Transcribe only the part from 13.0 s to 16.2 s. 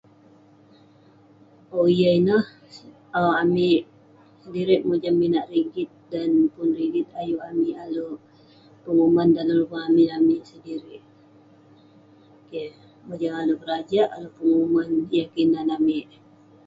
mojam alek berajak, alek penguman yah kinan amik..